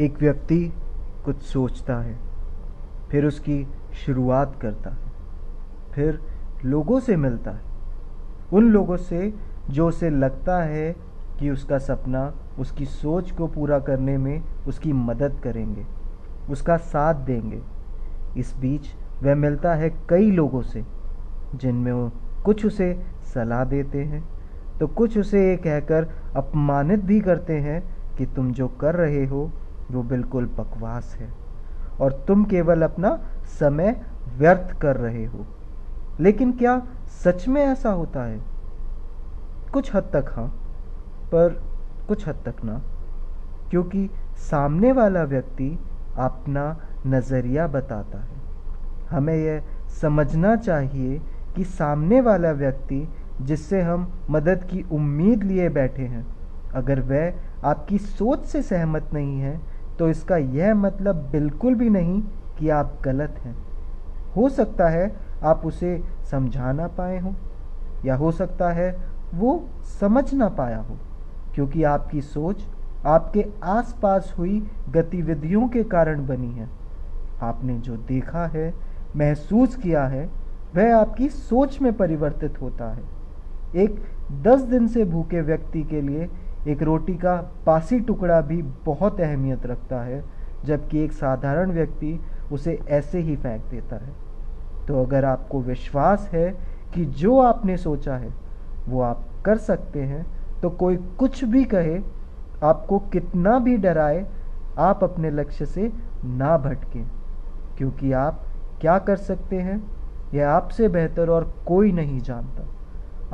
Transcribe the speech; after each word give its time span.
एक 0.00 0.18
व्यक्ति 0.20 0.60
कुछ 1.24 1.42
सोचता 1.42 1.96
है, 1.96 2.16
फिर 3.10 3.26
उसकी 3.26 3.66
शुरुआत 3.96 4.58
करता 4.62 4.90
है, 4.90 5.12
फिर 5.94 6.20
लोगों 6.64 6.98
से 7.00 7.16
मिलता 7.16 7.50
है। 7.50 7.64
उन 8.52 8.70
लोगों 8.70 8.96
से 8.96 9.32
जो 9.70 9.88
उसे 9.88 10.10
लगता 10.10 10.60
है 10.62 10.94
कि 11.38 11.50
उसका 11.50 11.78
सपना, 11.78 12.32
उसकी 12.58 12.84
सोच 12.84 13.30
को 13.30 13.46
पूरा 13.46 13.78
करने 13.78 14.16
में 14.18 14.42
उसकी 14.68 14.92
मदद 14.92 15.40
करेंगे, 15.44 15.84
उसका 16.50 16.76
साथ 16.76 17.24
देंगे। 17.24 17.60
इस 18.36 18.54
बीच 18.56 18.94
वह 19.22 19.34
मिलता 19.34 19.74
है 19.74 19.90
कई 20.08 20.30
लोगों 20.30 20.62
से, 20.62 20.84
जिनमें 21.54 21.92
वो 21.92 22.10
कुछ 22.44 22.64
उसे 22.66 22.94
सलाह 23.34 23.64
देते 23.64 24.02
हैं 24.04 24.24
तो 24.78 24.86
कुछ 24.88 25.16
उसे 25.18 25.48
ये 25.48 25.56
कहकर 25.56 26.06
अपमानित 26.36 27.04
भी 27.04 27.20
करते 27.20 27.52
हैं 27.60 27.82
कि 28.16 28.26
तुम 28.26 28.50
जो 28.52 28.66
कर 28.80 28.94
रहे 28.94 29.24
हो 29.26 29.50
वो 29.90 30.02
बिल्कुल 30.02 30.44
बकवास 30.46 31.16
है। 31.20 31.28
और 32.00 32.24
तुम 32.28 32.44
केवल 32.44 32.82
अपना 32.82 33.18
समय 33.60 34.02
व्यर्थ 34.38 34.78
कर 34.78 34.96
रहे 34.96 35.24
हो। 35.24 35.46
लेकिन 36.20 36.52
क्या 36.52 36.82
सच 37.24 37.48
में 37.48 37.62
ऐसा 37.62 37.90
होता 37.90 38.22
है? 38.22 38.40
कुछ 39.72 39.94
हद 39.94 40.02
तक 40.02 40.32
हाँ 40.36 40.48
पर 41.32 41.62
कुछ 42.08 42.28
हद 42.28 42.34
तक 42.34 42.64
ना। 42.64 42.80
क्योंकि 43.70 44.10
सामने 44.36 44.92
वाला 44.92 45.22
व्यक्ति 45.22 45.78
अपना 46.18 46.76
नज़रिया 47.06 47.66
बताता 47.66 48.18
है। 48.18 48.36
हमें 49.10 49.36
यह 49.36 49.62
समझना 50.00 50.56
चाहिए 50.56 51.22
कि 51.56 51.64
सामने 51.64 52.20
वाला 52.20 52.50
व्यक्ति 52.50 53.08
जिससे 53.42 53.82
हम 53.82 54.12
मदद 54.30 54.64
की 54.64 54.82
उम्मीद 54.92 55.44
लिए 55.44 55.68
बैठे 55.68 56.02
हैं, 56.02 56.26
अगर 56.74 57.00
वह 57.00 57.32
आपकी 57.64 57.98
सोच 57.98 58.44
से 58.44 58.62
सहमत 58.62 59.10
नहीं 59.14 59.40
है 59.40 59.75
तो 59.98 60.08
इसका 60.08 60.36
यह 60.36 60.74
मतलब 60.74 61.28
बिल्कुल 61.32 61.74
भी 61.74 61.90
नहीं 61.90 62.20
कि 62.58 62.68
आप 62.68 62.98
गलत 63.04 63.40
हैं। 63.44 63.56
हो 64.36 64.48
सकता 64.48 64.88
है 64.88 65.10
आप 65.42 65.66
उसे 65.66 66.00
समझा 66.30 66.72
ना 66.72 66.86
पाए 66.88 67.18
हों, 67.18 67.34
या 68.04 68.16
हो 68.16 68.30
सकता 68.32 68.70
है 68.70 68.90
वो 69.34 69.68
समझ 70.00 70.32
ना 70.34 70.48
पाया 70.48 70.78
हो, 70.78 70.96
क्योंकि 71.54 71.82
आपकी 71.82 72.20
सोच 72.20 72.64
आपके 73.06 73.44
आसपास 73.64 74.34
हुई 74.38 74.58
गतिविधियों 74.88 75.68
के 75.68 75.82
कारण 75.84 76.26
बनी 76.26 76.52
है। 76.52 76.68
आपने 77.42 77.78
जो 77.78 77.96
देखा 77.96 78.46
है, 78.46 78.72
महसूस 79.16 79.76
किया 79.76 80.04
है, 80.04 80.28
वह 80.76 80.96
आपकी 80.96 81.28
सोच 81.28 81.80
में 81.80 81.92
परिवर्तित 81.92 82.60
होता 82.62 82.90
है। 82.90 83.02
एक 83.76 84.00
दस 84.42 84.60
दिन 84.60 84.86
से 84.88 85.04
भूखे 85.04 85.40
व्यक्ति 85.40 85.82
के 85.82 86.00
लिए 86.00 86.28
एक 86.66 86.82
रोटी 86.82 87.14
का 87.14 87.34
पासी 87.66 87.98
टुकड़ा 88.00 88.40
भी 88.40 88.62
बहुत 88.86 89.20
अहमियत 89.20 89.66
रखता 89.66 90.00
है, 90.00 90.22
जबकि 90.64 90.98
एक 90.98 91.12
साधारण 91.12 91.72
व्यक्ति 91.72 92.18
उसे 92.52 92.78
ऐसे 92.88 93.18
ही 93.18 93.36
फेंक 93.36 93.64
देता 93.70 93.96
है। 93.96 94.12
तो 94.88 95.02
अगर 95.02 95.24
आपको 95.24 95.60
विश्वास 95.60 96.28
है 96.32 96.48
कि 96.94 97.04
जो 97.04 97.38
आपने 97.40 97.76
सोचा 97.76 98.16
है, 98.16 98.32
वो 98.88 99.00
आप 99.02 99.24
कर 99.44 99.56
सकते 99.58 100.02
हैं 100.02 100.24
तो 100.62 100.70
कोई 100.70 100.96
कुछ 101.18 101.42
भी 101.44 101.64
कहे, 101.64 102.00
आपको 102.64 102.98
कितना 103.12 103.58
भी 103.58 103.76
डराए, 103.76 104.24
आप 104.78 105.04
अपने 105.04 105.30
लक्ष्य 105.30 105.66
से 105.66 105.90
ना 106.24 106.56
भटकें, 106.58 107.04
क्योंकि 107.78 108.12
आप 108.12 108.42
क्या 108.80 108.98
कर 108.98 109.16
सकते 109.16 109.56
हैं, 109.56 109.82
यह 110.34 110.48
आपसे 110.48 110.88
बेहतर 110.88 111.30
और 111.30 111.44
कोई 111.66 111.92
नहीं 111.92 112.20
जानता। 112.20 112.64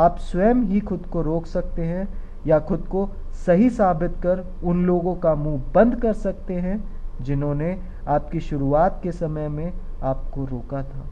आप 0.00 0.18
स्वयं 0.20 0.62
ही 0.64 0.80
खुद 0.80 1.06
को 1.06 1.22
रोक 1.22 1.46
सकते 1.46 1.82
हैं 1.82 2.08
या 2.46 2.58
खुद 2.58 2.86
को 2.88 3.08
सही 3.46 3.70
साबित 3.70 4.16
कर 4.22 4.44
उन 4.64 4.84
लोगों 4.86 5.14
का 5.14 5.34
मुँह 5.34 5.62
बंद 5.74 6.00
कर 6.00 6.12
सकते 6.12 6.54
हैं 6.54 6.78
जिन्होंने 7.20 7.78
आपकी 8.08 8.40
शुरुआत 8.40 9.00
के 9.02 9.12
समय 9.12 9.48
में 9.48 9.72
आपको 10.02 10.44
रोका 10.44 10.82
था। 10.82 11.04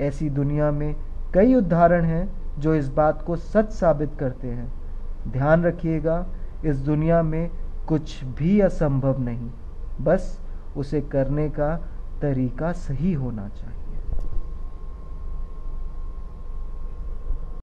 ऐसी 0.00 0.30
दुनिया 0.30 0.70
में 0.70 0.94
कई 1.34 1.54
उदाहरण 1.54 2.04
हैं 2.04 2.28
जो 2.58 2.74
इस 2.74 2.88
बात 2.88 3.22
को 3.22 3.36
सच 3.36 3.70
साबित 3.70 4.10
करते 4.18 4.48
हैं। 4.48 4.72
ध्यान 5.28 5.64
रखिएगा, 5.64 6.26
इस 6.64 6.76
दुनिया 6.76 7.22
में 7.22 7.50
कुछ 7.88 8.24
भी 8.24 8.60
असंभव 8.60 9.20
नहीं, 9.20 9.50
बस 10.00 10.40
उसे 10.76 11.00
करने 11.00 11.48
का 11.48 11.76
तरीका 12.22 12.72
सही 12.72 13.12
होना 13.12 13.48
चाहिए। 13.48 13.93